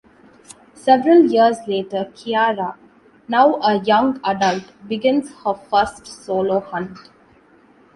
[0.73, 2.75] Several years later, Kiara,
[3.27, 6.97] now a young adult, begins her first solo hunt.